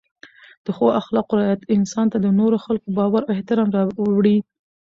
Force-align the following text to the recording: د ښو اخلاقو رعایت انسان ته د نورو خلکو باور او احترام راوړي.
د 0.65 0.67
ښو 0.75 0.87
اخلاقو 1.01 1.33
رعایت 1.39 1.61
انسان 1.75 2.05
ته 2.11 2.17
د 2.21 2.27
نورو 2.39 2.57
خلکو 2.65 2.87
باور 2.97 3.21
او 3.25 3.31
احترام 3.35 3.69
راوړي. 3.75 4.37